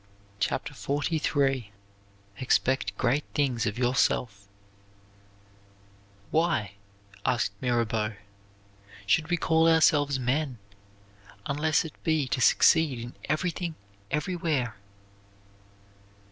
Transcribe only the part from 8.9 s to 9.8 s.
"should we call